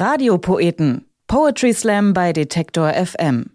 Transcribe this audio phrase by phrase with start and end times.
[0.00, 1.04] Radiopoeten.
[1.26, 3.50] Poetry Slam bei Detektor FM.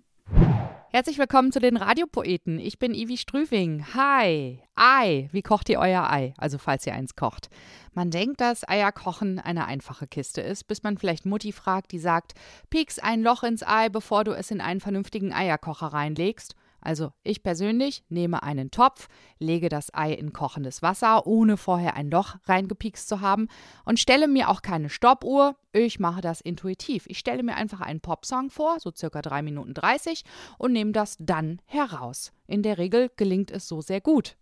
[0.91, 2.59] Herzlich willkommen zu den Radiopoeten.
[2.59, 3.83] Ich bin Ivi Strüving.
[3.95, 4.61] Hi.
[4.75, 5.27] Ei.
[5.31, 6.35] Wie kocht ihr euer Ei?
[6.37, 7.49] Also falls ihr eins kocht.
[7.95, 12.35] Man denkt, dass Eierkochen eine einfache Kiste ist, bis man vielleicht Mutti fragt, die sagt,
[12.69, 16.55] pieks ein Loch ins Ei, bevor du es in einen vernünftigen Eierkocher reinlegst.
[16.85, 19.07] Also ich persönlich nehme einen Topf,
[19.39, 23.47] lege das Ei in kochendes Wasser, ohne vorher ein Loch reingepiekst zu haben
[23.85, 25.55] und stelle mir auch keine Stoppuhr.
[25.73, 27.05] Ich mache das intuitiv.
[27.07, 30.23] Ich stelle mir einfach einen Popsong vor, so circa 3 Minuten 30
[30.59, 32.31] und nehme das dann heraus.
[32.45, 34.37] In der Regel gelingt es so sehr gut.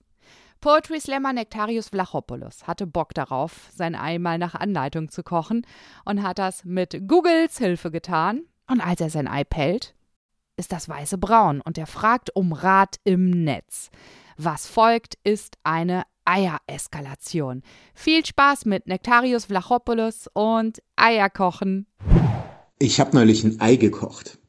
[0.59, 5.65] Poetry Slammer Nectarius Vlachopoulos hatte Bock darauf, sein Ei mal nach Anleitung zu kochen
[6.05, 8.43] und hat das mit Googles Hilfe getan.
[8.69, 9.93] Und als er sein Ei pellt,
[10.63, 13.89] ist das weiße Braun und er fragt um Rat im Netz.
[14.37, 17.63] Was folgt, ist eine Eiereskalation.
[17.93, 21.85] Viel Spaß mit Nektarius Vlachopoulos und Eierkochen.
[22.79, 24.39] Ich habe neulich ein Ei gekocht.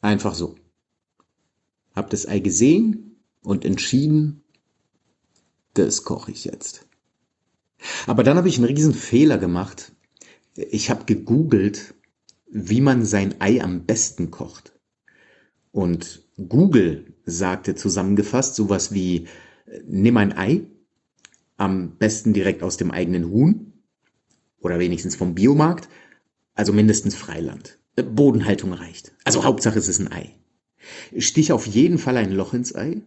[0.00, 0.54] Einfach so.
[1.96, 4.44] Hab das Ei gesehen und entschieden,
[5.74, 6.86] das koche ich jetzt.
[8.06, 9.90] Aber dann habe ich einen riesen Fehler gemacht.
[10.54, 11.94] Ich habe gegoogelt,
[12.48, 14.70] wie man sein Ei am besten kocht.
[15.72, 19.26] Und Google sagte zusammengefasst sowas wie,
[19.86, 20.62] nimm ein Ei,
[21.56, 23.72] am besten direkt aus dem eigenen Huhn
[24.60, 25.88] oder wenigstens vom Biomarkt,
[26.54, 27.78] also mindestens Freiland.
[27.96, 29.12] Äh, Bodenhaltung reicht.
[29.24, 30.34] Also Hauptsache es ist ein Ei.
[31.18, 33.02] Stich auf jeden Fall ein Loch ins Ei,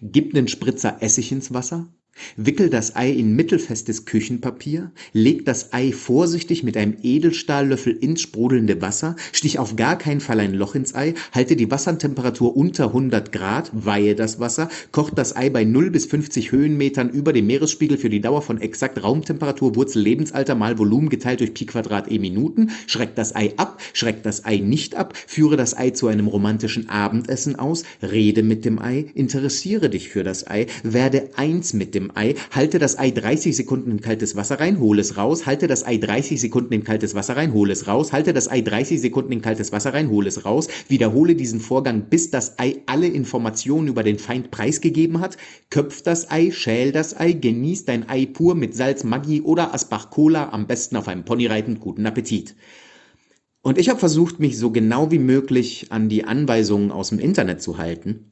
[0.00, 1.88] gib einen Spritzer Essig ins Wasser,
[2.36, 8.80] Wickel das Ei in mittelfestes Küchenpapier, leg das Ei vorsichtig mit einem Edelstahllöffel ins sprudelnde
[8.80, 13.32] Wasser, stich auf gar keinen Fall ein Loch ins Ei, halte die Wassertemperatur unter 100
[13.32, 17.98] Grad, weihe das Wasser, kocht das Ei bei 0 bis 50 Höhenmetern über dem Meeresspiegel
[17.98, 22.18] für die Dauer von exakt Raumtemperatur, Wurzel, Lebensalter mal Volumen geteilt durch Pi Quadrat e
[22.18, 26.26] Minuten, schreckt das Ei ab, schreckt das Ei nicht ab, führe das Ei zu einem
[26.26, 31.94] romantischen Abendessen aus, rede mit dem Ei, interessiere dich für das Ei, werde eins mit
[31.94, 35.66] dem Ei, halte das Ei 30 Sekunden in kaltes Wasser rein, hole es raus, halte
[35.66, 39.00] das Ei 30 Sekunden in kaltes Wasser rein, hole es raus, halte das Ei 30
[39.00, 43.08] Sekunden in kaltes Wasser rein, hole es raus, wiederhole diesen Vorgang, bis das Ei alle
[43.08, 45.36] Informationen über den Feind preisgegeben hat,
[45.70, 50.10] köpf das Ei, schäl das Ei, genieß dein Ei pur mit Salz, Maggi oder Asbach
[50.10, 52.54] Cola, am besten auf einem Pony reiten, guten Appetit.
[53.66, 57.60] Und ich habe versucht, mich so genau wie möglich an die Anweisungen aus dem Internet
[57.60, 58.30] zu halten.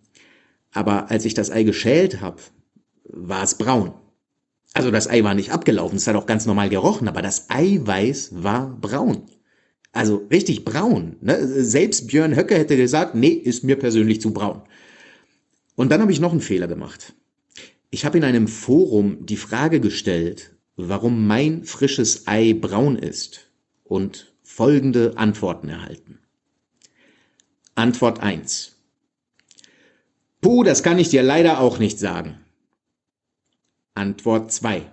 [0.70, 2.40] Aber als ich das Ei geschält habe,
[3.04, 3.92] war es braun.
[4.72, 8.42] Also das Ei war nicht abgelaufen, es hat auch ganz normal gerochen, aber das Eiweiß
[8.42, 9.22] war braun.
[9.92, 11.16] Also richtig braun.
[11.20, 11.46] Ne?
[11.46, 14.62] Selbst Björn Höcke hätte gesagt, nee, ist mir persönlich zu braun.
[15.76, 17.14] Und dann habe ich noch einen Fehler gemacht.
[17.90, 23.48] Ich habe in einem Forum die Frage gestellt, warum mein frisches Ei braun ist
[23.84, 26.18] und folgende Antworten erhalten.
[27.76, 28.76] Antwort 1.
[30.40, 32.40] Puh, das kann ich dir leider auch nicht sagen.
[33.94, 34.90] Antwort 2.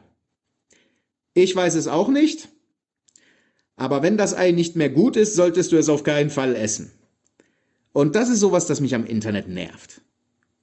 [1.34, 2.50] Ich weiß es auch nicht,
[3.76, 6.92] aber wenn das Ei nicht mehr gut ist, solltest du es auf keinen Fall essen.
[7.94, 10.02] Und das ist sowas, das mich am Internet nervt.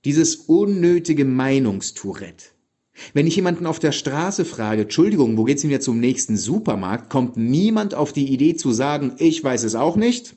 [0.05, 2.47] Dieses unnötige Meinungstourette.
[3.13, 7.11] Wenn ich jemanden auf der Straße frage, Entschuldigung, wo geht's denn jetzt zum nächsten Supermarkt,
[7.11, 10.37] kommt niemand auf die Idee zu sagen, ich weiß es auch nicht,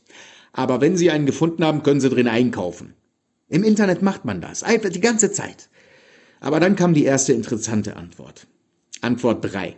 [0.53, 2.95] aber wenn Sie einen gefunden haben, können Sie drin einkaufen.
[3.47, 5.69] Im Internet macht man das, einfach die ganze Zeit.
[6.41, 8.47] Aber dann kam die erste interessante Antwort.
[8.99, 9.77] Antwort 3.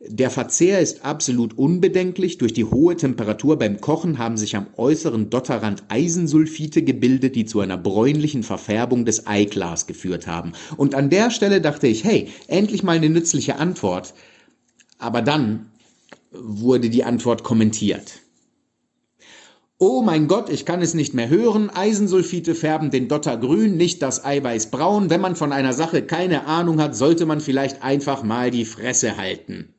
[0.00, 2.38] Der Verzehr ist absolut unbedenklich.
[2.38, 7.60] Durch die hohe Temperatur beim Kochen haben sich am äußeren Dotterrand Eisensulfite gebildet, die zu
[7.60, 10.52] einer bräunlichen Verfärbung des Eiglas geführt haben.
[10.76, 14.14] Und an der Stelle dachte ich, hey, endlich mal eine nützliche Antwort.
[14.98, 15.66] Aber dann
[16.30, 18.20] wurde die Antwort kommentiert.
[19.78, 21.68] Oh mein Gott, ich kann es nicht mehr hören.
[21.68, 25.10] Eisensulfite färben den Dotter grün, nicht das Eiweiß braun.
[25.10, 29.18] Wenn man von einer Sache keine Ahnung hat, sollte man vielleicht einfach mal die Fresse
[29.18, 29.75] halten.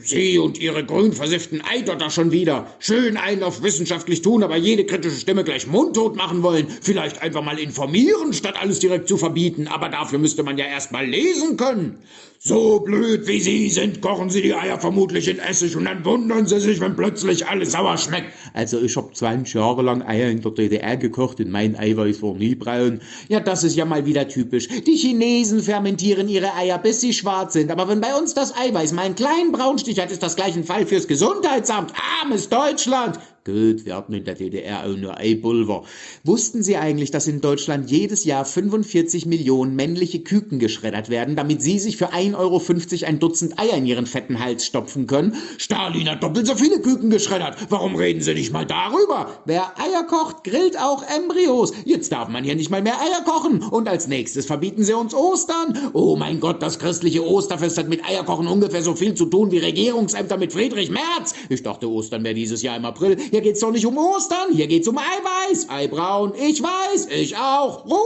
[0.00, 2.72] Sie und Ihre grün versifften Eidotter schon wieder.
[2.78, 6.68] Schön einen auf wissenschaftlich tun, aber jede kritische Stimme gleich mundtot machen wollen.
[6.68, 9.66] Vielleicht einfach mal informieren, statt alles direkt zu verbieten.
[9.66, 11.98] Aber dafür müsste man ja erst mal lesen können.
[12.40, 16.46] So blöd wie Sie sind, kochen Sie die Eier vermutlich in Essig und dann wundern
[16.46, 18.32] Sie sich, wenn plötzlich alles sauer schmeckt.
[18.54, 22.34] Also ich habe 20 Jahre lang Eier in der DDR gekocht und mein Eiweiß war
[22.34, 23.00] nie braun.
[23.26, 24.68] Ja, das ist ja mal wieder typisch.
[24.68, 27.72] Die Chinesen fermentieren ihre Eier, bis sie schwarz sind.
[27.72, 30.64] Aber wenn bei uns das Eiweiß mal einen kleinen Braunstich hat, ist das gleich ein
[30.64, 31.92] Fall fürs Gesundheitsamt.
[32.20, 33.18] Armes Deutschland.
[33.48, 35.84] Gut, wir hatten in der DDR auch nur Eipulver.
[36.24, 41.62] Wussten Sie eigentlich, dass in Deutschland jedes Jahr 45 Millionen männliche Küken geschreddert werden, damit
[41.62, 42.62] Sie sich für 1,50 Euro
[43.06, 45.34] ein Dutzend Eier in Ihren fetten Hals stopfen können?
[45.56, 47.56] Stalin hat doppelt so viele Küken geschreddert.
[47.70, 49.38] Warum reden Sie nicht mal darüber?
[49.46, 51.72] Wer Eier kocht, grillt auch Embryos.
[51.84, 53.62] Jetzt darf man hier nicht mal mehr Eier kochen.
[53.62, 55.90] Und als nächstes verbieten Sie uns Ostern.
[55.94, 59.58] Oh mein Gott, das christliche Osterfest hat mit Eierkochen ungefähr so viel zu tun wie
[59.58, 61.34] Regierungsämter mit Friedrich Merz.
[61.48, 63.16] Ich dachte, Ostern wäre dieses Jahr im April.
[63.38, 65.68] Hier geht's doch nicht um Ostern, hier geht's um Eiweiß.
[65.68, 67.84] Eibraun, ich weiß, ich auch.
[67.84, 68.00] Ruhe!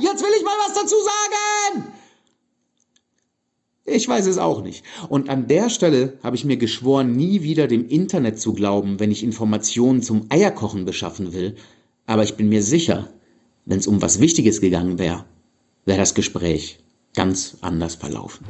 [0.00, 1.92] Jetzt will ich mal was dazu sagen!
[3.84, 4.82] Ich weiß es auch nicht.
[5.08, 9.12] Und an der Stelle habe ich mir geschworen, nie wieder dem Internet zu glauben, wenn
[9.12, 11.54] ich Informationen zum Eierkochen beschaffen will.
[12.06, 13.08] Aber ich bin mir sicher,
[13.66, 15.26] wenn es um was Wichtiges gegangen wäre,
[15.84, 16.80] wäre das Gespräch
[17.14, 18.44] ganz anders verlaufen.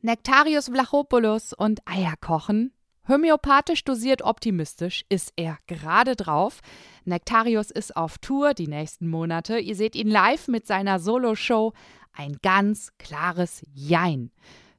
[0.00, 2.72] Nektarius Vlachopoulos und Eierkochen.
[3.08, 6.60] Homöopathisch dosiert optimistisch ist er gerade drauf.
[7.04, 9.58] Nektarius ist auf Tour die nächsten Monate.
[9.58, 11.72] Ihr seht ihn live mit seiner Solo-Show
[12.12, 14.30] ein ganz klares Jein.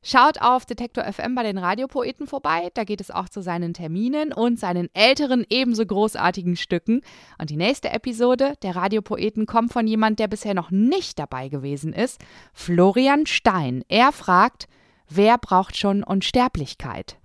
[0.04, 4.32] Schaut auf Detektor FM bei den Radiopoeten vorbei, da geht es auch zu seinen Terminen
[4.32, 7.02] und seinen älteren ebenso großartigen Stücken.
[7.38, 11.94] Und die nächste Episode der Radiopoeten kommt von jemand, der bisher noch nicht dabei gewesen
[11.94, 12.22] ist,
[12.54, 13.84] Florian Stein.
[13.90, 14.68] Er fragt,
[15.10, 17.18] wer braucht schon Unsterblichkeit?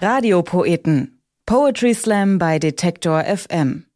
[0.00, 1.20] Radiopoeten.
[1.46, 3.89] Poetry Slam bei Detektor FM.